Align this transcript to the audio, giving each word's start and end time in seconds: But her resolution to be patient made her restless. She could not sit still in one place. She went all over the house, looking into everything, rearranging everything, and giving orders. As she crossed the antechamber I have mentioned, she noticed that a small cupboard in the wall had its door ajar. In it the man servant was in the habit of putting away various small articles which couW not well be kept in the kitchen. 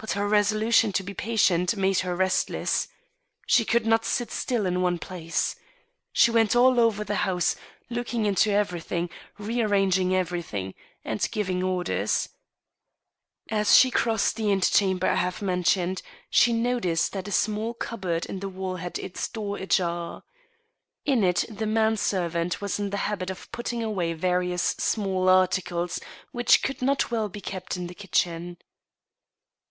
But 0.00 0.12
her 0.12 0.28
resolution 0.28 0.92
to 0.92 1.02
be 1.02 1.12
patient 1.12 1.74
made 1.76 1.98
her 2.06 2.14
restless. 2.14 2.86
She 3.48 3.64
could 3.64 3.84
not 3.84 4.04
sit 4.04 4.30
still 4.30 4.64
in 4.64 4.80
one 4.80 5.00
place. 5.00 5.56
She 6.12 6.30
went 6.30 6.54
all 6.54 6.78
over 6.78 7.02
the 7.02 7.16
house, 7.26 7.56
looking 7.90 8.24
into 8.24 8.52
everything, 8.52 9.10
rearranging 9.38 10.14
everything, 10.14 10.74
and 11.04 11.28
giving 11.32 11.64
orders. 11.64 12.28
As 13.50 13.76
she 13.76 13.90
crossed 13.90 14.36
the 14.36 14.52
antechamber 14.52 15.08
I 15.08 15.16
have 15.16 15.42
mentioned, 15.42 16.02
she 16.30 16.52
noticed 16.52 17.12
that 17.12 17.26
a 17.26 17.32
small 17.32 17.74
cupboard 17.74 18.24
in 18.26 18.38
the 18.38 18.48
wall 18.48 18.76
had 18.76 19.00
its 19.00 19.26
door 19.28 19.56
ajar. 19.56 20.22
In 21.06 21.24
it 21.24 21.44
the 21.50 21.66
man 21.66 21.96
servant 21.96 22.60
was 22.60 22.78
in 22.78 22.90
the 22.90 22.98
habit 23.08 23.30
of 23.30 23.50
putting 23.50 23.82
away 23.82 24.12
various 24.12 24.62
small 24.62 25.28
articles 25.28 25.98
which 26.30 26.62
couW 26.62 26.82
not 26.82 27.10
well 27.10 27.28
be 27.28 27.40
kept 27.40 27.76
in 27.76 27.88
the 27.88 27.96
kitchen. 27.96 28.58